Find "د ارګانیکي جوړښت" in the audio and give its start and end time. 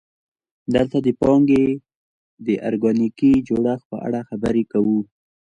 2.45-3.85